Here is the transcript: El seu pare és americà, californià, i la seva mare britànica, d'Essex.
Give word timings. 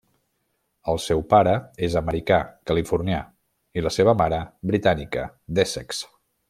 El 0.93 1.01
seu 1.03 1.21
pare 1.33 1.53
és 1.89 1.97
americà, 2.01 2.41
californià, 2.71 3.21
i 3.81 3.87
la 3.89 3.95
seva 4.01 4.19
mare 4.25 4.43
britànica, 4.73 5.31
d'Essex. 5.59 6.07